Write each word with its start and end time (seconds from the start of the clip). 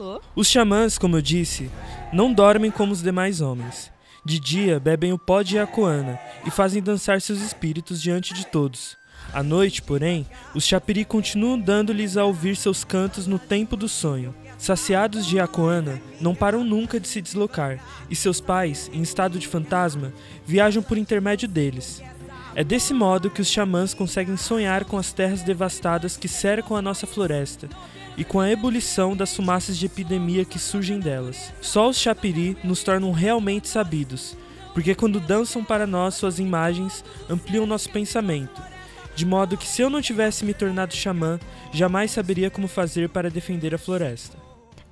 Alô? 0.00 0.18
Os 0.34 0.46
xamãs, 0.46 0.96
como 0.96 1.18
eu 1.18 1.20
disse, 1.20 1.70
não 2.10 2.32
dormem 2.32 2.70
como 2.70 2.90
os 2.90 3.02
demais 3.02 3.42
homens. 3.42 3.92
De 4.24 4.40
dia, 4.40 4.80
bebem 4.80 5.12
o 5.12 5.18
pó 5.18 5.42
de 5.42 5.56
Iacoana 5.56 6.18
e 6.46 6.50
fazem 6.50 6.82
dançar 6.82 7.20
seus 7.20 7.42
espíritos 7.42 8.00
diante 8.00 8.32
de 8.32 8.46
todos. 8.46 8.96
À 9.30 9.42
noite, 9.42 9.82
porém, 9.82 10.26
os 10.54 10.64
chapiri 10.64 11.04
continuam 11.04 11.58
dando-lhes 11.58 12.16
a 12.16 12.24
ouvir 12.24 12.56
seus 12.56 12.82
cantos 12.82 13.26
no 13.26 13.38
tempo 13.38 13.76
do 13.76 13.90
sonho. 13.90 14.34
Saciados 14.56 15.26
de 15.26 15.36
Iacoana, 15.36 16.00
não 16.18 16.34
param 16.34 16.64
nunca 16.64 16.98
de 16.98 17.06
se 17.06 17.20
deslocar, 17.20 17.78
e 18.08 18.16
seus 18.16 18.40
pais, 18.40 18.90
em 18.94 19.02
estado 19.02 19.38
de 19.38 19.46
fantasma, 19.46 20.14
viajam 20.46 20.82
por 20.82 20.96
intermédio 20.96 21.46
deles. 21.46 22.02
É 22.54 22.64
desse 22.64 22.94
modo 22.94 23.30
que 23.30 23.42
os 23.42 23.48
xamãs 23.48 23.92
conseguem 23.92 24.38
sonhar 24.38 24.86
com 24.86 24.96
as 24.96 25.12
terras 25.12 25.42
devastadas 25.42 26.16
que 26.16 26.26
cercam 26.26 26.74
a 26.74 26.82
nossa 26.82 27.06
floresta 27.06 27.68
e 28.16 28.24
com 28.24 28.40
a 28.40 28.50
ebulição 28.50 29.16
das 29.16 29.34
fumaças 29.34 29.78
de 29.78 29.86
epidemia 29.86 30.44
que 30.44 30.58
surgem 30.58 30.98
delas. 30.98 31.52
Só 31.60 31.88
os 31.88 31.98
chapiri 31.98 32.56
nos 32.64 32.82
tornam 32.82 33.12
realmente 33.12 33.68
sabidos, 33.68 34.36
porque 34.72 34.94
quando 34.94 35.20
dançam 35.20 35.64
para 35.64 35.86
nós 35.86 36.14
suas 36.14 36.38
imagens, 36.38 37.04
ampliam 37.28 37.66
nosso 37.66 37.90
pensamento. 37.90 38.62
De 39.14 39.26
modo 39.26 39.56
que 39.56 39.66
se 39.66 39.82
eu 39.82 39.90
não 39.90 40.00
tivesse 40.00 40.44
me 40.44 40.54
tornado 40.54 40.94
xamã, 40.94 41.38
jamais 41.72 42.10
saberia 42.10 42.50
como 42.50 42.66
fazer 42.66 43.08
para 43.08 43.30
defender 43.30 43.74
a 43.74 43.78
floresta. 43.78 44.39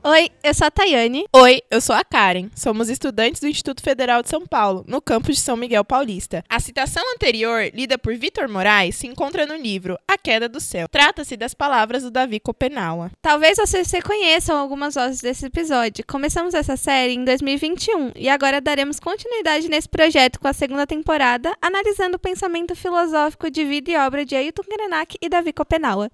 Oi, 0.04 0.30
eu 0.44 0.54
sou 0.54 0.68
a 0.68 0.70
Tayane. 0.70 1.26
Oi, 1.32 1.60
eu 1.68 1.80
sou 1.80 1.94
a 1.94 2.04
Karen. 2.04 2.48
Somos 2.54 2.88
estudantes 2.88 3.40
do 3.40 3.48
Instituto 3.48 3.82
Federal 3.82 4.22
de 4.22 4.28
São 4.28 4.46
Paulo, 4.46 4.84
no 4.86 5.02
campus 5.02 5.36
de 5.36 5.42
São 5.42 5.56
Miguel 5.56 5.84
Paulista. 5.84 6.44
A 6.48 6.60
citação 6.60 7.02
anterior, 7.14 7.68
lida 7.74 7.98
por 7.98 8.14
Vitor 8.14 8.48
Moraes, 8.48 8.94
se 8.94 9.08
encontra 9.08 9.44
no 9.44 9.56
livro 9.56 9.98
A 10.06 10.16
Queda 10.16 10.48
do 10.48 10.60
Céu. 10.60 10.86
Trata-se 10.88 11.36
das 11.36 11.52
palavras 11.52 12.04
do 12.04 12.12
Davi 12.12 12.38
Copenaua. 12.38 13.10
Talvez 13.20 13.58
vocês 13.58 13.90
reconheçam 13.90 14.56
algumas 14.56 14.94
vozes 14.94 15.20
desse 15.20 15.46
episódio. 15.46 16.04
Começamos 16.06 16.54
essa 16.54 16.76
série 16.76 17.14
em 17.14 17.24
2021 17.24 18.12
e 18.14 18.28
agora 18.28 18.60
daremos 18.60 19.00
continuidade 19.00 19.68
nesse 19.68 19.88
projeto 19.88 20.38
com 20.38 20.46
a 20.46 20.52
segunda 20.52 20.86
temporada, 20.86 21.56
analisando 21.60 22.16
o 22.16 22.20
pensamento 22.20 22.76
filosófico 22.76 23.50
de 23.50 23.64
vida 23.64 23.90
e 23.90 23.96
obra 23.96 24.24
de 24.24 24.36
Ailton 24.36 24.62
Krenak 24.62 25.18
e 25.20 25.28
Davi 25.28 25.52
Copenaua. 25.52 26.08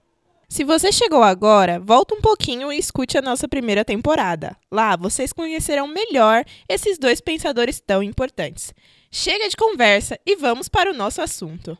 Se 0.48 0.62
você 0.64 0.92
chegou 0.92 1.23
agora, 1.23 1.81
volta 1.81 2.14
um 2.14 2.20
pouquinho 2.20 2.73
e 2.73 2.78
escute 2.78 3.19
a 3.19 3.23
nossa 3.23 3.48
primeira 3.48 3.84
temporada. 3.84 4.56
Lá 4.70 4.97
vocês 4.97 5.33
conhecerão 5.33 5.87
melhor 5.87 6.45
esses 6.69 6.98
dois 6.98 7.20
pensadores 7.20 7.81
tão 7.81 8.03
importantes. 8.03 8.72
Chega 9.11 9.48
de 9.48 9.56
conversa 9.56 10.19
e 10.27 10.37
vamos 10.37 10.69
para 10.69 10.91
o 10.91 10.95
nosso 10.95 11.22
assunto. 11.22 11.77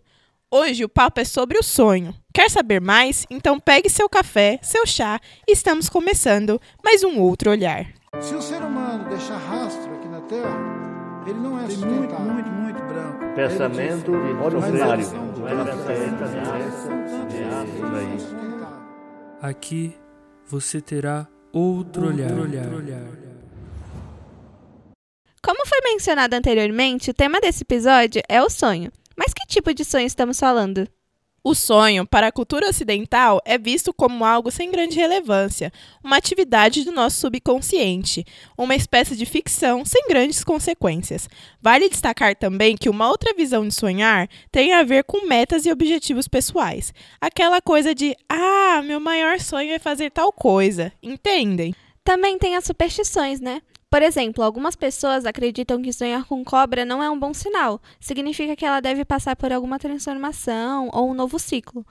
Hoje 0.51 0.85
o 0.85 0.89
papo 0.89 1.21
é 1.21 1.25
sobre 1.25 1.59
o 1.59 1.63
sonho. 1.63 2.15
Quer 2.33 2.49
saber 2.49 2.81
mais? 2.81 3.27
Então 3.29 3.59
pegue 3.59 3.91
seu 3.91 4.09
café, 4.09 4.59
seu 4.63 4.87
chá 4.87 5.21
e 5.49 5.53
estamos 5.53 5.89
começando 5.89 6.61
mais 6.85 7.03
um 7.03 7.19
outro 7.21 7.51
olhar. 7.51 7.87
Se 8.21 8.35
o 8.35 8.43
ser 8.43 8.63
humano 8.63 9.09
deixar 9.09 9.37
rastro 9.37 9.93
aqui 9.95 10.07
na 10.09 10.21
Terra, 10.21 10.57
ele 11.27 11.41
não 11.41 11.59
é 11.59 11.69
sustentável. 11.69 12.21
muito, 12.21 12.21
muito, 12.21 12.49
muito 12.51 12.81
branco. 12.85 13.35
Pensamento 13.35 14.13
Ordinário. 14.45 15.05
Aqui 19.45 19.95
você 20.47 20.81
terá 20.81 21.29
outro, 21.53 22.07
olhar. 22.07 22.31
Como 25.43 25.67
foi 25.67 25.81
mencionado 25.83 26.35
anteriormente, 26.35 27.11
o 27.11 27.15
tema 27.15 27.39
desse 27.43 27.63
episódio 27.63 28.23
é 28.27 28.43
o 28.43 28.49
sonho. 28.49 28.91
Mas 29.15 29.35
que 29.35 29.47
tipo 29.47 29.75
de 29.75 29.85
sonho 29.85 30.07
estamos 30.07 30.41
falando? 30.41 30.89
O 31.47 31.55
sonho, 31.55 32.07
para 32.07 32.29
a 32.29 32.33
cultura 32.33 32.71
ocidental, 32.71 33.39
é 33.45 33.59
visto 33.59 33.93
como 33.93 34.25
algo 34.25 34.51
sem 34.51 34.71
grande 34.71 34.97
relevância, 34.97 35.71
uma 36.03 36.17
atividade 36.17 36.85
do 36.85 36.91
nosso 36.91 37.21
subconsciente, 37.21 38.25
uma 38.57 38.75
espécie 38.75 39.15
de 39.15 39.27
ficção 39.27 39.85
sem 39.85 40.09
grandes 40.09 40.43
consequências. 40.43 41.29
Vale 41.61 41.91
destacar 41.91 42.35
também 42.35 42.79
que 42.79 42.89
uma 42.89 43.11
outra 43.11 43.35
visão 43.35 43.69
de 43.69 43.75
sonhar 43.75 44.27
tem 44.51 44.73
a 44.73 44.83
ver 44.85 45.05
com 45.05 45.27
metas 45.27 45.67
e 45.67 45.71
objetivos 45.71 46.27
pessoais. 46.27 46.95
Aquela 47.21 47.61
coisa 47.61 47.95
de, 47.95 48.17
ah, 48.27 48.81
meu 48.83 48.99
maior 48.99 49.39
sonho 49.39 49.75
é 49.75 49.79
fazer 49.79 50.11
tal 50.13 50.33
coisa. 50.33 50.91
Entendem? 51.03 51.75
Também 52.03 52.39
tem 52.39 52.57
as 52.57 52.65
superstições, 52.65 53.39
né? 53.39 53.61
Por 53.95 54.03
exemplo, 54.03 54.43
algumas 54.43 54.75
pessoas 54.75 55.25
acreditam 55.25 55.81
que 55.81 55.93
sonhar 55.93 56.25
com 56.25 56.43
cobra 56.43 56.85
não 56.85 57.01
é 57.01 57.09
um 57.09 57.17
bom 57.17 57.33
sinal. 57.33 57.81
Significa 58.01 58.57
que 58.57 58.67
ela 58.67 58.81
deve 58.81 59.05
passar 59.05 59.37
por 59.37 59.53
alguma 59.53 59.79
transformação 59.79 60.91
ou 60.93 61.09
um 61.13 61.15
novo 61.15 61.39
ciclo. 61.39 61.87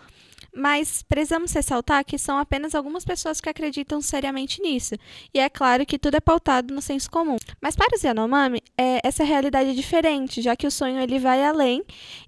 Mas 0.53 1.01
precisamos 1.01 1.53
ressaltar 1.53 2.03
que 2.03 2.17
são 2.17 2.37
apenas 2.37 2.75
algumas 2.75 3.05
pessoas 3.05 3.39
que 3.39 3.47
acreditam 3.47 4.01
seriamente 4.01 4.61
nisso. 4.61 4.95
E 5.33 5.39
é 5.39 5.47
claro 5.47 5.85
que 5.85 5.97
tudo 5.97 6.15
é 6.15 6.19
pautado 6.19 6.73
no 6.73 6.81
senso 6.81 7.09
comum. 7.09 7.37
Mas 7.61 7.73
para 7.73 7.95
os 7.95 8.03
Yanomami, 8.03 8.61
é, 8.77 8.99
essa 9.01 9.23
realidade 9.23 9.69
é 9.69 9.73
diferente, 9.73 10.41
já 10.41 10.57
que 10.57 10.67
o 10.67 10.71
sonho 10.71 10.99
ele 10.99 11.19
vai 11.19 11.41
além 11.41 11.85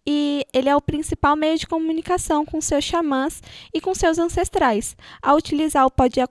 e 0.08 0.46
ele 0.54 0.70
é 0.70 0.76
o 0.76 0.80
principal 0.80 1.36
meio 1.36 1.58
de 1.58 1.68
comunicação 1.68 2.46
com 2.46 2.62
seus 2.62 2.86
xamãs 2.86 3.44
e 3.74 3.82
com 3.82 3.94
seus 3.94 4.20
ancestrais, 4.20 4.96
ao 5.22 5.36
utilizar 5.36 5.86
o 5.86 5.92
pó 5.92 6.08
de. 6.08 6.22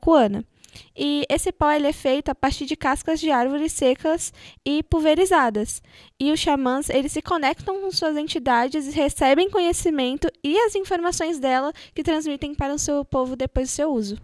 E 0.97 1.25
esse 1.29 1.53
pó 1.53 1.71
ele 1.71 1.87
é 1.87 1.93
feito 1.93 2.29
a 2.29 2.35
partir 2.35 2.67
de 2.67 2.77
cascas 2.77 3.21
de 3.21 3.31
árvores 3.31 3.73
secas 3.73 4.33
e 4.65 4.83
pulverizadas. 4.83 5.83
E 6.19 6.33
os 6.33 6.41
xamãs 6.41 6.89
eles 6.89 7.12
se 7.12 7.23
conectam 7.23 7.81
com 7.81 7.91
suas 7.91 8.17
entidades 8.17 8.87
e 8.87 8.91
recebem 8.91 9.51
conhecimento 9.51 10.29
e 10.43 10.59
as 10.59 10.75
informações 10.75 11.39
dela 11.39 11.73
que 11.95 12.03
transmitem 12.03 12.55
para 12.55 12.75
o 12.75 12.79
seu 12.79 13.05
povo 13.05 13.37
depois 13.37 13.69
do 13.69 13.73
seu 13.73 13.93
uso. 13.93 14.19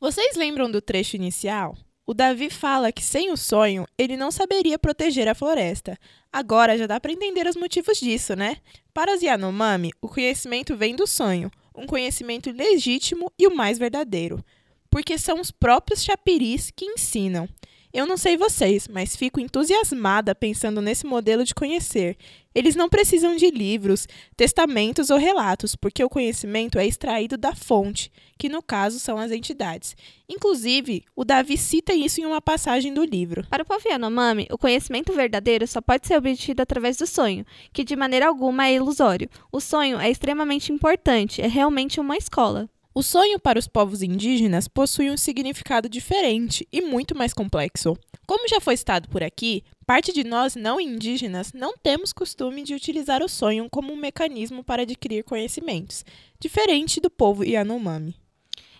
Vocês 0.00 0.36
lembram 0.36 0.70
do 0.70 0.80
trecho 0.80 1.16
inicial? 1.16 1.76
O 2.06 2.14
Davi 2.14 2.48
fala 2.48 2.90
que 2.90 3.02
sem 3.02 3.30
o 3.30 3.36
sonho 3.36 3.86
ele 3.98 4.16
não 4.16 4.30
saberia 4.30 4.78
proteger 4.78 5.28
a 5.28 5.34
floresta. 5.34 5.98
Agora 6.32 6.78
já 6.78 6.86
dá 6.86 6.98
para 6.98 7.12
entender 7.12 7.46
os 7.46 7.54
motivos 7.54 7.98
disso, 7.98 8.34
né? 8.34 8.56
Para 8.94 9.14
os 9.14 9.20
Yanomami, 9.20 9.90
o 10.00 10.08
conhecimento 10.08 10.74
vem 10.74 10.96
do 10.96 11.06
sonho, 11.06 11.50
um 11.78 11.86
conhecimento 11.86 12.50
legítimo 12.50 13.32
e 13.38 13.46
o 13.46 13.54
mais 13.54 13.78
verdadeiro, 13.78 14.44
porque 14.90 15.16
são 15.16 15.40
os 15.40 15.50
próprios 15.50 16.02
chapiris 16.02 16.70
que 16.74 16.84
ensinam. 16.84 17.48
Eu 17.92 18.06
não 18.06 18.16
sei 18.16 18.36
vocês, 18.36 18.86
mas 18.86 19.16
fico 19.16 19.40
entusiasmada 19.40 20.34
pensando 20.34 20.82
nesse 20.82 21.06
modelo 21.06 21.44
de 21.44 21.54
conhecer. 21.54 22.16
Eles 22.58 22.74
não 22.74 22.88
precisam 22.88 23.36
de 23.36 23.52
livros, 23.52 24.08
testamentos 24.36 25.10
ou 25.10 25.16
relatos, 25.16 25.76
porque 25.76 26.02
o 26.02 26.08
conhecimento 26.08 26.76
é 26.76 26.84
extraído 26.84 27.36
da 27.36 27.54
fonte, 27.54 28.10
que 28.36 28.48
no 28.48 28.60
caso 28.60 28.98
são 28.98 29.16
as 29.16 29.30
entidades. 29.30 29.96
Inclusive, 30.28 31.04
o 31.14 31.24
Davi 31.24 31.56
cita 31.56 31.94
isso 31.94 32.20
em 32.20 32.26
uma 32.26 32.40
passagem 32.40 32.92
do 32.92 33.04
livro. 33.04 33.46
Para 33.48 33.62
o 33.62 33.64
povo 33.64 33.88
Yanomami, 33.88 34.48
o 34.50 34.58
conhecimento 34.58 35.12
verdadeiro 35.12 35.68
só 35.68 35.80
pode 35.80 36.08
ser 36.08 36.18
obtido 36.18 36.60
através 36.60 36.96
do 36.96 37.06
sonho, 37.06 37.46
que 37.72 37.84
de 37.84 37.94
maneira 37.94 38.26
alguma 38.26 38.66
é 38.66 38.74
ilusório. 38.74 39.30
O 39.52 39.60
sonho 39.60 40.00
é 40.00 40.10
extremamente 40.10 40.72
importante, 40.72 41.40
é 41.40 41.46
realmente 41.46 42.00
uma 42.00 42.16
escola. 42.16 42.68
O 42.98 43.02
sonho 43.04 43.38
para 43.38 43.60
os 43.60 43.68
povos 43.68 44.02
indígenas 44.02 44.66
possui 44.66 45.08
um 45.08 45.16
significado 45.16 45.88
diferente 45.88 46.66
e 46.72 46.80
muito 46.80 47.16
mais 47.16 47.32
complexo. 47.32 47.96
Como 48.26 48.48
já 48.48 48.60
foi 48.60 48.76
citado 48.76 49.08
por 49.08 49.22
aqui, 49.22 49.62
parte 49.86 50.12
de 50.12 50.24
nós 50.24 50.56
não 50.56 50.80
indígenas 50.80 51.52
não 51.52 51.78
temos 51.78 52.12
costume 52.12 52.64
de 52.64 52.74
utilizar 52.74 53.22
o 53.22 53.28
sonho 53.28 53.68
como 53.70 53.92
um 53.92 53.96
mecanismo 53.96 54.64
para 54.64 54.82
adquirir 54.82 55.22
conhecimentos, 55.22 56.04
diferente 56.40 57.00
do 57.00 57.08
povo 57.08 57.44
Yanomami. 57.44 58.16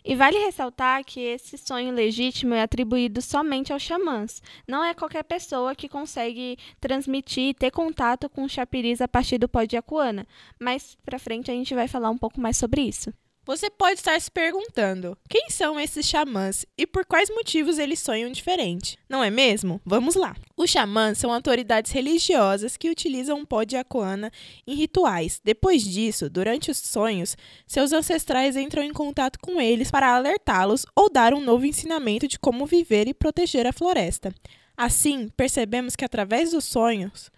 E 0.05 0.17
vale 0.17 0.37
ressaltar 0.39 1.05
que 1.05 1.21
esse 1.21 1.57
sonho 1.57 1.95
legítimo 1.95 2.55
é 2.55 2.63
atribuído 2.63 3.23
somente 3.23 3.73
aos 3.73 3.85
xamãs. 3.85 4.43
Não 4.67 4.83
é 4.83 4.95
qualquer 4.95 5.23
pessoa 5.23 5.77
que 5.77 5.89
consegue 5.89 6.59
transmitir 6.81 7.51
e 7.51 7.55
ter 7.55 7.71
contato 7.71 8.29
com 8.29 8.43
os 8.43 8.51
chapiris 8.51 9.01
a 9.01 9.07
partir 9.07 9.39
do 9.39 9.49
pó 9.49 9.63
de 9.63 9.77
Acuana. 9.77 10.27
Mais 10.59 10.97
pra 11.05 11.21
frente 11.21 11.53
a 11.53 11.55
gente 11.55 11.73
vai 11.73 11.87
falar 11.87 12.11
um 12.11 12.19
pouco 12.19 12.41
mais 12.41 12.57
sobre 12.57 12.81
isso. 12.81 13.13
Você 13.49 13.71
pode 13.71 13.99
estar 13.99 14.21
se 14.21 14.31
perguntando: 14.31 15.17
quem 15.27 15.49
são 15.49 15.81
esses 15.81 16.07
xamãs 16.07 16.67
e 16.77 16.87
por 16.87 17.07
quais 17.07 17.31
motivos 17.31 17.79
eles 17.79 17.99
sonham 17.99 18.31
diferente? 18.31 18.99
Não 19.09 19.25
é 19.25 19.31
mesmo? 19.31 19.81
Vamos 19.87 20.15
lá. 20.15 20.37
Os 20.55 20.69
xamãs 20.69 21.17
são 21.17 21.33
autoridades 21.33 21.91
religiosas 21.91 22.77
que 22.77 22.91
utilizam 22.91 23.39
um 23.39 23.47
pó 23.47 23.65
de 23.65 23.75
aquana 23.75 24.31
em 24.67 24.75
rituais. 24.75 25.41
Depois 25.43 25.83
disso, 25.83 26.29
durante 26.29 26.71
os 26.71 26.77
sonhos, 26.77 27.39
seus 27.67 27.91
ancestrais 27.95 28.55
entram 28.55 28.83
em 28.83 28.93
contato 28.93 29.39
com 29.41 29.59
eles 29.59 29.91
para 29.91 30.15
alertá-los 30.15 30.85
ou 30.95 31.09
dar 31.09 31.33
um 31.33 31.41
novo 31.41 31.65
ensinamento 31.65 32.29
de 32.29 32.39
como 32.39 32.67
viver 32.67 33.09
e 33.09 33.15
proteger 33.15 33.67
a 33.67 33.73
floresta. 33.73 34.31
Assim, 34.77 35.31
percebemos 35.35 35.97
que 35.97 36.05
através 36.05 36.51
dos 36.51 36.67
sonhos, 36.67 37.31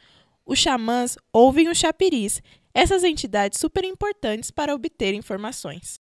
os 0.45 0.59
xamãs 0.59 1.17
ouvem 1.33 1.69
os 1.69 1.79
chapiris, 1.79 2.43
essas 2.75 3.05
entidades 3.05 3.61
super 3.61 3.85
importantes 3.85 4.51
para 4.51 4.75
obter 4.75 5.15
informações. 5.15 6.00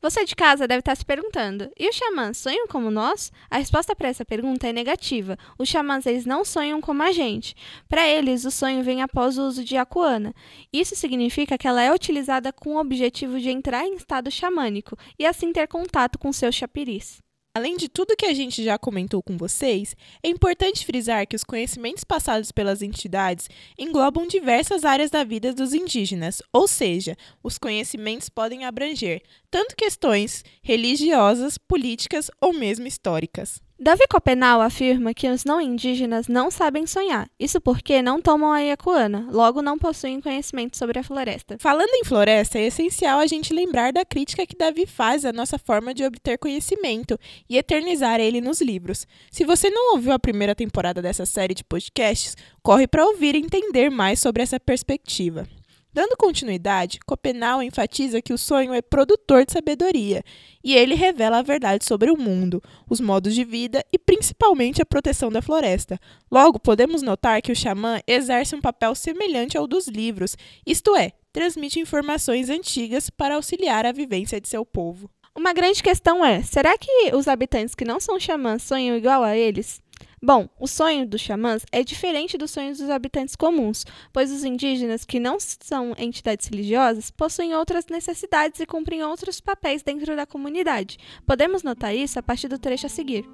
Você 0.00 0.24
de 0.24 0.36
casa 0.36 0.68
deve 0.68 0.80
estar 0.80 0.96
se 0.96 1.04
perguntando: 1.04 1.70
e 1.78 1.88
os 1.88 1.96
xamãs 1.96 2.38
sonham 2.38 2.66
como 2.68 2.90
nós? 2.90 3.32
A 3.50 3.58
resposta 3.58 3.94
para 3.96 4.08
essa 4.08 4.24
pergunta 4.24 4.68
é 4.68 4.72
negativa. 4.72 5.36
Os 5.58 5.68
xamãs 5.68 6.06
eles 6.06 6.24
não 6.24 6.44
sonham 6.44 6.80
como 6.80 7.02
a 7.02 7.12
gente. 7.12 7.54
Para 7.88 8.06
eles, 8.06 8.44
o 8.44 8.50
sonho 8.50 8.82
vem 8.82 9.02
após 9.02 9.38
o 9.38 9.42
uso 9.42 9.64
de 9.64 9.76
acuana. 9.76 10.34
Isso 10.72 10.94
significa 10.94 11.58
que 11.58 11.66
ela 11.66 11.82
é 11.82 11.92
utilizada 11.92 12.52
com 12.52 12.76
o 12.76 12.80
objetivo 12.80 13.40
de 13.40 13.50
entrar 13.50 13.84
em 13.84 13.94
estado 13.94 14.30
xamânico 14.30 14.96
e 15.18 15.26
assim 15.26 15.52
ter 15.52 15.66
contato 15.66 16.18
com 16.18 16.32
seus 16.32 16.54
chapiris. 16.54 17.20
Além 17.58 17.76
de 17.76 17.88
tudo 17.88 18.14
que 18.16 18.24
a 18.24 18.32
gente 18.32 18.62
já 18.62 18.78
comentou 18.78 19.20
com 19.20 19.36
vocês, 19.36 19.96
é 20.22 20.28
importante 20.28 20.86
frisar 20.86 21.26
que 21.26 21.34
os 21.34 21.42
conhecimentos 21.42 22.04
passados 22.04 22.52
pelas 22.52 22.82
entidades 22.82 23.48
englobam 23.76 24.28
diversas 24.28 24.84
áreas 24.84 25.10
da 25.10 25.24
vida 25.24 25.52
dos 25.52 25.74
indígenas, 25.74 26.40
ou 26.52 26.68
seja, 26.68 27.16
os 27.42 27.58
conhecimentos 27.58 28.28
podem 28.28 28.64
abranger 28.64 29.24
tanto 29.50 29.74
questões 29.74 30.44
religiosas, 30.62 31.58
políticas 31.58 32.30
ou 32.40 32.52
mesmo 32.52 32.86
históricas. 32.86 33.60
Davi 33.80 34.08
Copenau 34.10 34.60
afirma 34.60 35.14
que 35.14 35.28
os 35.28 35.44
não 35.44 35.60
indígenas 35.60 36.26
não 36.26 36.50
sabem 36.50 36.84
sonhar, 36.84 37.30
isso 37.38 37.60
porque 37.60 38.02
não 38.02 38.20
tomam 38.20 38.50
a 38.50 38.60
iacuana, 38.60 39.28
logo 39.30 39.62
não 39.62 39.78
possuem 39.78 40.20
conhecimento 40.20 40.76
sobre 40.76 40.98
a 40.98 41.04
floresta. 41.04 41.56
Falando 41.60 41.94
em 41.94 42.02
floresta, 42.02 42.58
é 42.58 42.66
essencial 42.66 43.20
a 43.20 43.26
gente 43.28 43.54
lembrar 43.54 43.92
da 43.92 44.04
crítica 44.04 44.44
que 44.44 44.56
Davi 44.56 44.84
faz 44.84 45.24
à 45.24 45.32
nossa 45.32 45.60
forma 45.60 45.94
de 45.94 46.04
obter 46.04 46.38
conhecimento 46.38 47.16
e 47.48 47.56
eternizar 47.56 48.18
ele 48.18 48.40
nos 48.40 48.60
livros. 48.60 49.06
Se 49.30 49.44
você 49.44 49.70
não 49.70 49.94
ouviu 49.94 50.10
a 50.10 50.18
primeira 50.18 50.56
temporada 50.56 51.00
dessa 51.00 51.24
série 51.24 51.54
de 51.54 51.62
podcasts, 51.62 52.36
corre 52.60 52.88
para 52.88 53.06
ouvir 53.06 53.36
e 53.36 53.38
entender 53.38 53.90
mais 53.90 54.18
sobre 54.18 54.42
essa 54.42 54.58
perspectiva. 54.58 55.46
Dando 55.92 56.16
continuidade, 56.18 57.00
Copenau 57.06 57.62
enfatiza 57.62 58.20
que 58.20 58.32
o 58.32 58.38
sonho 58.38 58.74
é 58.74 58.82
produtor 58.82 59.46
de 59.46 59.52
sabedoria 59.52 60.22
e 60.62 60.74
ele 60.74 60.94
revela 60.94 61.38
a 61.38 61.42
verdade 61.42 61.84
sobre 61.84 62.10
o 62.10 62.16
mundo, 62.16 62.62
os 62.88 63.00
modos 63.00 63.34
de 63.34 63.42
vida 63.42 63.84
e 63.90 63.98
principalmente 63.98 64.82
a 64.82 64.86
proteção 64.86 65.30
da 65.30 65.40
floresta. 65.40 65.98
Logo, 66.30 66.60
podemos 66.60 67.00
notar 67.00 67.40
que 67.40 67.50
o 67.50 67.56
xamã 67.56 68.00
exerce 68.06 68.54
um 68.54 68.60
papel 68.60 68.94
semelhante 68.94 69.56
ao 69.56 69.66
dos 69.66 69.88
livros, 69.88 70.36
isto 70.66 70.94
é, 70.94 71.12
transmite 71.32 71.80
informações 71.80 72.50
antigas 72.50 73.08
para 73.08 73.36
auxiliar 73.36 73.86
a 73.86 73.92
vivência 73.92 74.40
de 74.40 74.48
seu 74.48 74.66
povo. 74.66 75.10
Uma 75.34 75.52
grande 75.52 75.82
questão 75.82 76.24
é: 76.24 76.42
será 76.42 76.76
que 76.76 77.14
os 77.14 77.28
habitantes 77.28 77.74
que 77.74 77.84
não 77.84 77.98
são 77.98 78.20
xamãs 78.20 78.62
sonham 78.62 78.96
igual 78.96 79.22
a 79.22 79.36
eles? 79.36 79.80
Bom, 80.20 80.48
o 80.58 80.66
sonho 80.66 81.06
dos 81.06 81.20
xamãs 81.20 81.64
é 81.70 81.84
diferente 81.84 82.36
dos 82.36 82.50
sonhos 82.50 82.78
dos 82.78 82.90
habitantes 82.90 83.36
comuns, 83.36 83.84
pois 84.12 84.32
os 84.32 84.44
indígenas, 84.44 85.04
que 85.04 85.20
não 85.20 85.38
são 85.38 85.94
entidades 85.96 86.48
religiosas, 86.48 87.10
possuem 87.10 87.54
outras 87.54 87.86
necessidades 87.86 88.58
e 88.58 88.66
cumprem 88.66 89.02
outros 89.04 89.40
papéis 89.40 89.82
dentro 89.82 90.16
da 90.16 90.26
comunidade. 90.26 90.98
Podemos 91.24 91.62
notar 91.62 91.94
isso 91.94 92.18
a 92.18 92.22
partir 92.22 92.48
do 92.48 92.58
trecho 92.58 92.86
a 92.86 92.88
seguir. 92.88 93.24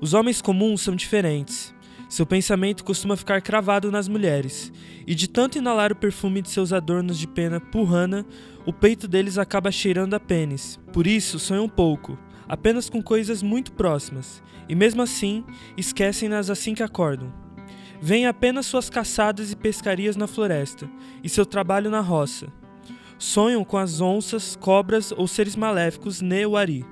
Os 0.00 0.14
homens 0.14 0.42
comuns 0.42 0.82
são 0.82 0.96
diferentes. 0.96 1.72
Seu 2.08 2.24
pensamento 2.24 2.84
costuma 2.84 3.16
ficar 3.16 3.40
cravado 3.42 3.92
nas 3.92 4.08
mulheres, 4.08 4.72
e 5.06 5.14
de 5.14 5.28
tanto 5.28 5.58
inalar 5.58 5.92
o 5.92 5.96
perfume 5.96 6.40
de 6.40 6.48
seus 6.48 6.72
adornos 6.72 7.18
de 7.18 7.28
pena 7.28 7.60
purrana, 7.60 8.26
o 8.66 8.72
peito 8.72 9.06
deles 9.06 9.38
acaba 9.38 9.70
cheirando 9.70 10.14
a 10.14 10.20
pênis. 10.20 10.80
Por 10.92 11.06
isso, 11.06 11.38
sonham 11.38 11.68
pouco, 11.68 12.18
apenas 12.48 12.88
com 12.88 13.02
coisas 13.02 13.42
muito 13.42 13.72
próximas, 13.72 14.42
e 14.68 14.74
mesmo 14.74 15.02
assim 15.02 15.44
esquecem-nas 15.76 16.50
assim 16.50 16.74
que 16.74 16.82
acordam. 16.82 17.32
Vêm 18.00 18.26
apenas 18.26 18.66
suas 18.66 18.88
caçadas 18.88 19.50
e 19.52 19.56
pescarias 19.56 20.16
na 20.16 20.26
floresta 20.26 20.88
e 21.22 21.28
seu 21.28 21.44
trabalho 21.44 21.90
na 21.90 22.00
roça. 22.00 22.46
Sonham 23.18 23.64
com 23.64 23.76
as 23.76 24.00
onças, 24.00 24.54
cobras 24.54 25.10
ou 25.10 25.26
seres 25.26 25.56
maléficos 25.56 26.20
Neuari. 26.20 26.84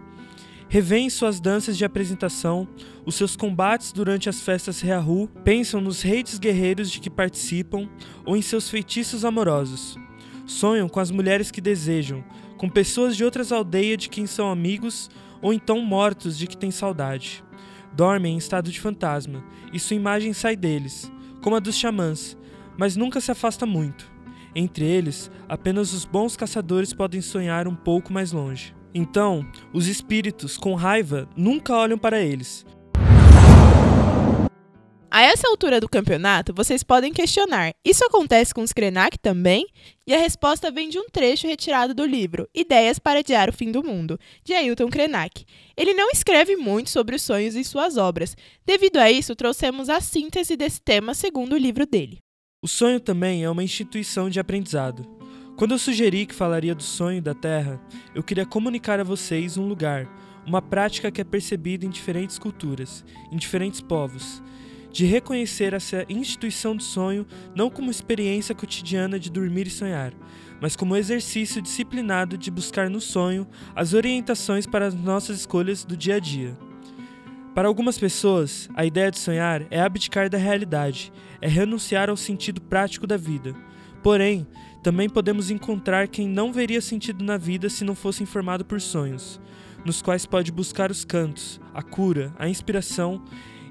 Revêem 0.68 1.08
suas 1.08 1.38
danças 1.38 1.78
de 1.78 1.84
apresentação, 1.84 2.66
os 3.04 3.14
seus 3.14 3.36
combates 3.36 3.92
durante 3.92 4.28
as 4.28 4.40
festas 4.40 4.80
Reahu, 4.80 5.28
pensam 5.44 5.80
nos 5.80 6.02
reis 6.02 6.38
guerreiros 6.40 6.90
de 6.90 6.98
que 6.98 7.08
participam 7.08 7.88
ou 8.24 8.36
em 8.36 8.42
seus 8.42 8.68
feitiços 8.68 9.24
amorosos. 9.24 9.96
Sonham 10.44 10.88
com 10.88 10.98
as 10.98 11.12
mulheres 11.12 11.52
que 11.52 11.60
desejam, 11.60 12.24
com 12.56 12.68
pessoas 12.68 13.16
de 13.16 13.24
outras 13.24 13.52
aldeias 13.52 13.98
de 13.98 14.08
quem 14.08 14.26
são 14.26 14.50
amigos 14.50 15.08
ou 15.40 15.52
então 15.52 15.80
mortos 15.80 16.36
de 16.36 16.46
que 16.46 16.56
têm 16.56 16.70
saudade. 16.70 17.44
Dormem 17.94 18.34
em 18.34 18.38
estado 18.38 18.70
de 18.70 18.80
fantasma, 18.80 19.44
e 19.72 19.78
sua 19.78 19.96
imagem 19.96 20.32
sai 20.32 20.56
deles, 20.56 21.10
como 21.42 21.56
a 21.56 21.60
dos 21.60 21.76
xamãs, 21.76 22.36
mas 22.78 22.96
nunca 22.96 23.20
se 23.20 23.30
afasta 23.30 23.64
muito. 23.64 24.10
Entre 24.54 24.84
eles, 24.84 25.30
apenas 25.48 25.92
os 25.92 26.04
bons 26.04 26.36
caçadores 26.36 26.92
podem 26.92 27.20
sonhar 27.20 27.68
um 27.68 27.74
pouco 27.74 28.12
mais 28.12 28.32
longe. 28.32 28.74
Então, 28.94 29.46
os 29.72 29.88
espíritos, 29.88 30.56
com 30.56 30.74
raiva, 30.74 31.28
nunca 31.36 31.74
olham 31.74 31.98
para 31.98 32.20
eles, 32.20 32.64
a 35.16 35.22
essa 35.22 35.48
altura 35.48 35.80
do 35.80 35.88
campeonato, 35.88 36.52
vocês 36.52 36.82
podem 36.82 37.10
questionar: 37.10 37.72
isso 37.82 38.04
acontece 38.04 38.52
com 38.52 38.60
os 38.60 38.70
Krenak 38.70 39.18
também? 39.18 39.66
E 40.06 40.12
a 40.12 40.18
resposta 40.18 40.70
vem 40.70 40.90
de 40.90 40.98
um 40.98 41.08
trecho 41.08 41.46
retirado 41.46 41.94
do 41.94 42.04
livro 42.04 42.46
Ideias 42.54 42.98
para 42.98 43.20
Adiar 43.20 43.48
o 43.48 43.52
Fim 43.52 43.72
do 43.72 43.82
Mundo, 43.82 44.20
de 44.44 44.52
Ailton 44.52 44.90
Krenak. 44.90 45.46
Ele 45.74 45.94
não 45.94 46.10
escreve 46.10 46.54
muito 46.54 46.90
sobre 46.90 47.16
os 47.16 47.22
sonhos 47.22 47.56
em 47.56 47.64
suas 47.64 47.96
obras. 47.96 48.36
Devido 48.66 48.98
a 48.98 49.10
isso, 49.10 49.34
trouxemos 49.34 49.88
a 49.88 50.02
síntese 50.02 50.54
desse 50.54 50.82
tema 50.82 51.14
segundo 51.14 51.54
o 51.54 51.58
livro 51.58 51.86
dele. 51.86 52.18
O 52.62 52.68
sonho 52.68 53.00
também 53.00 53.42
é 53.42 53.48
uma 53.48 53.64
instituição 53.64 54.28
de 54.28 54.38
aprendizado. 54.38 55.02
Quando 55.56 55.72
eu 55.72 55.78
sugeri 55.78 56.26
que 56.26 56.34
falaria 56.34 56.74
do 56.74 56.82
sonho 56.82 57.22
da 57.22 57.32
Terra, 57.32 57.80
eu 58.14 58.22
queria 58.22 58.44
comunicar 58.44 59.00
a 59.00 59.04
vocês 59.04 59.56
um 59.56 59.66
lugar, 59.66 60.06
uma 60.46 60.60
prática 60.60 61.10
que 61.10 61.22
é 61.22 61.24
percebida 61.24 61.86
em 61.86 61.90
diferentes 61.90 62.38
culturas, 62.38 63.02
em 63.32 63.38
diferentes 63.38 63.80
povos 63.80 64.42
de 64.96 65.04
reconhecer 65.04 65.74
essa 65.74 66.06
instituição 66.08 66.74
do 66.74 66.82
sonho 66.82 67.26
não 67.54 67.68
como 67.68 67.90
experiência 67.90 68.54
cotidiana 68.54 69.20
de 69.20 69.30
dormir 69.30 69.66
e 69.66 69.70
sonhar, 69.70 70.14
mas 70.58 70.74
como 70.74 70.96
exercício 70.96 71.60
disciplinado 71.60 72.38
de 72.38 72.50
buscar 72.50 72.88
no 72.88 72.98
sonho 72.98 73.46
as 73.74 73.92
orientações 73.92 74.64
para 74.64 74.86
as 74.86 74.94
nossas 74.94 75.40
escolhas 75.40 75.84
do 75.84 75.94
dia 75.94 76.14
a 76.14 76.18
dia. 76.18 76.56
Para 77.54 77.68
algumas 77.68 77.98
pessoas, 77.98 78.70
a 78.74 78.86
ideia 78.86 79.10
de 79.10 79.18
sonhar 79.18 79.66
é 79.70 79.82
abdicar 79.82 80.30
da 80.30 80.38
realidade, 80.38 81.12
é 81.42 81.46
renunciar 81.46 82.08
ao 82.08 82.16
sentido 82.16 82.62
prático 82.62 83.06
da 83.06 83.18
vida. 83.18 83.54
Porém, 84.02 84.46
também 84.82 85.10
podemos 85.10 85.50
encontrar 85.50 86.08
quem 86.08 86.26
não 86.26 86.54
veria 86.54 86.80
sentido 86.80 87.22
na 87.22 87.36
vida 87.36 87.68
se 87.68 87.84
não 87.84 87.94
fosse 87.94 88.22
informado 88.22 88.64
por 88.64 88.80
sonhos, 88.80 89.38
nos 89.84 90.00
quais 90.00 90.24
pode 90.24 90.50
buscar 90.50 90.90
os 90.90 91.04
cantos, 91.04 91.60
a 91.74 91.82
cura, 91.82 92.34
a 92.38 92.48
inspiração 92.48 93.22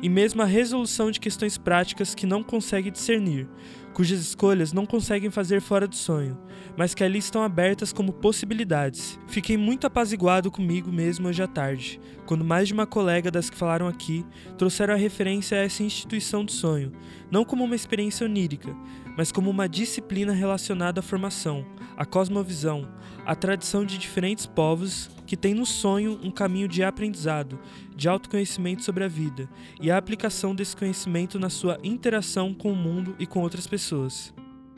e 0.06 0.10
mesmo 0.10 0.44
a 0.44 0.46
resolução 0.46 1.10
de 1.10 1.20
questões 1.20 1.58
práticas 1.58 2.14
que 2.14 2.28
não 2.28 2.44
consegue 2.44 2.92
discernir, 2.92 3.48
cujas 3.92 4.20
escolhas 4.20 4.72
não 4.72 4.86
conseguem 4.86 5.32
fazer 5.32 5.60
fora 5.60 5.88
do 5.88 5.96
sonho, 5.96 6.38
mas 6.78 6.94
que 6.94 7.04
ali 7.04 7.18
estão 7.18 7.42
abertas 7.42 7.92
como 7.92 8.14
possibilidades. 8.14 9.20
Fiquei 9.26 9.58
muito 9.58 9.88
apaziguado 9.88 10.52
comigo 10.52 10.92
mesmo 10.92 11.28
hoje 11.28 11.42
à 11.42 11.48
tarde, 11.48 12.00
quando 12.28 12.46
mais 12.46 12.68
de 12.68 12.76
uma 12.76 12.86
colega 12.86 13.32
das 13.32 13.50
que 13.50 13.58
falaram 13.58 13.88
aqui 13.88 14.24
trouxeram 14.60 14.94
a 14.94 14.98
referência 14.98 15.58
a 15.58 15.64
essa 15.64 15.82
instituição 15.82 16.46
do 16.46 16.52
sonho, 16.52 16.92
não 17.32 17.44
como 17.44 17.64
uma 17.64 17.76
experiência 17.76 18.28
onírica, 18.28 18.78
mas 19.18 19.32
como 19.32 19.50
uma 19.50 19.68
disciplina 19.68 20.34
relacionada 20.34 21.00
à 21.00 21.04
formação, 21.04 21.66
à 21.98 22.06
cosmovisão, 22.06 22.88
à 23.26 23.34
tradição 23.34 23.84
de 23.84 23.98
diferentes 23.98 24.46
povos 24.46 25.10
que 25.26 25.38
têm 25.38 25.54
no 25.54 25.66
sonho 25.66 26.20
um 26.24 26.32
caminho 26.32 26.68
de 26.68 26.84
aprendizado, 26.84 27.60
de 27.96 28.08
autoconhecimento 28.08 28.84
sobre 28.84 29.04
a 29.04 29.08
vida 29.08 29.50
e 29.82 29.90
a 29.90 29.98
aplicação 29.98 30.54
desse 30.54 30.76
conhecimento 30.76 31.40
na 31.40 31.50
sua 31.50 31.78
interação 31.84 32.54
com 32.54 32.72
o 32.72 32.76
mundo 32.76 33.16
e 33.18 33.26
com 33.26 33.42
outras 33.42 33.68
pessoas. 33.68 34.34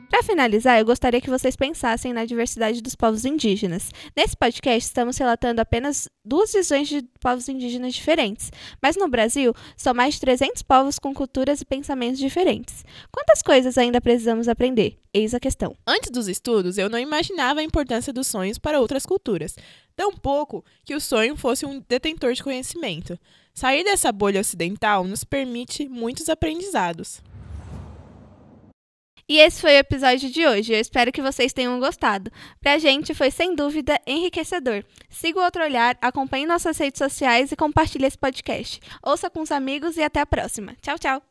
Para 0.09 0.23
finalizar, 0.23 0.79
eu 0.79 0.85
gostaria 0.85 1.19
que 1.19 1.29
vocês 1.29 1.57
pensassem 1.57 2.13
na 2.13 2.23
diversidade 2.23 2.81
dos 2.81 2.95
povos 2.95 3.25
indígenas. 3.25 3.91
Nesse 4.15 4.37
podcast, 4.37 4.87
estamos 4.87 5.17
relatando 5.17 5.59
apenas 5.59 6.07
duas 6.23 6.53
visões 6.53 6.87
de 6.87 7.03
povos 7.19 7.49
indígenas 7.49 7.93
diferentes, 7.93 8.49
mas 8.81 8.95
no 8.95 9.09
Brasil, 9.09 9.53
são 9.75 9.93
mais 9.93 10.13
de 10.13 10.21
300 10.21 10.63
povos 10.63 10.97
com 10.97 11.13
culturas 11.13 11.59
e 11.59 11.65
pensamentos 11.65 12.19
diferentes. 12.19 12.85
Quantas 13.11 13.41
coisas 13.41 13.77
ainda 13.77 13.99
precisamos 13.99 14.47
aprender? 14.47 14.97
Eis 15.13 15.33
a 15.33 15.41
questão. 15.41 15.75
Antes 15.85 16.09
dos 16.09 16.29
estudos, 16.29 16.77
eu 16.77 16.89
não 16.89 16.99
imaginava 16.99 17.59
a 17.59 17.63
importância 17.63 18.13
dos 18.13 18.27
sonhos 18.27 18.57
para 18.57 18.79
outras 18.79 19.05
culturas, 19.05 19.55
tampouco 19.93 20.63
que 20.85 20.95
o 20.95 21.01
sonho 21.01 21.35
fosse 21.35 21.65
um 21.65 21.83
detentor 21.87 22.31
de 22.31 22.43
conhecimento. 22.43 23.19
Sair 23.53 23.83
dessa 23.83 24.11
bolha 24.13 24.39
ocidental 24.39 25.03
nos 25.03 25.25
permite 25.25 25.89
muitos 25.89 26.29
aprendizados. 26.29 27.21
E 29.29 29.39
esse 29.39 29.59
foi 29.59 29.75
o 29.75 29.79
episódio 29.79 30.29
de 30.29 30.47
hoje. 30.47 30.73
Eu 30.73 30.79
espero 30.79 31.11
que 31.11 31.21
vocês 31.21 31.51
tenham 31.51 31.77
gostado. 31.81 32.31
Pra 32.61 32.77
gente 32.77 33.13
foi 33.13 33.29
sem 33.29 33.53
dúvida 33.53 33.99
enriquecedor. 34.07 34.85
Siga 35.09 35.39
o 35.39 35.43
outro 35.43 35.61
olhar, 35.61 35.97
acompanhe 36.01 36.45
nossas 36.45 36.77
redes 36.77 36.97
sociais 36.97 37.51
e 37.51 37.55
compartilhe 37.57 38.05
esse 38.05 38.17
podcast. 38.17 38.79
Ouça 39.03 39.29
com 39.29 39.41
os 39.41 39.51
amigos 39.51 39.97
e 39.97 40.01
até 40.01 40.21
a 40.21 40.25
próxima. 40.25 40.77
Tchau, 40.81 40.97
tchau. 40.97 41.21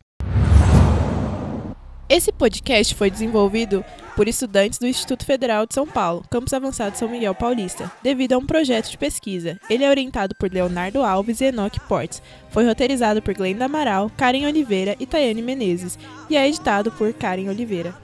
Esse 2.07 2.31
podcast 2.31 2.95
foi 2.95 3.11
desenvolvido 3.11 3.83
por 4.17 4.27
estudantes 4.27 4.79
do 4.79 4.87
Instituto 4.87 5.27
Federal 5.27 5.67
de 5.67 5.75
São 5.75 5.87
Paulo, 5.87 6.25
Campus 6.31 6.55
Avançado 6.55 6.97
São 6.97 7.09
Miguel 7.09 7.35
Paulista, 7.35 7.93
devido 8.03 8.33
a 8.33 8.39
um 8.39 8.47
projeto 8.47 8.91
de 8.91 8.97
pesquisa. 8.97 9.61
Ele 9.69 9.85
é 9.85 9.91
orientado 9.91 10.35
por 10.35 10.51
Leonardo 10.51 11.05
Alves 11.05 11.43
e 11.43 11.45
Enoque 11.45 11.79
Portes. 11.81 12.23
Foi 12.51 12.67
roteirizado 12.67 13.21
por 13.21 13.35
Glenda 13.35 13.67
Amaral, 13.67 14.11
Karen 14.17 14.47
Oliveira 14.47 14.97
e 14.99 15.05
Tayane 15.05 15.43
Menezes 15.43 15.99
e 16.31 16.37
é 16.37 16.49
editado 16.49 16.91
por 16.91 17.13
Karen 17.13 17.51
Oliveira. 17.51 17.95